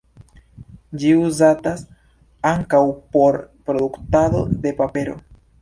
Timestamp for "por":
3.17-3.41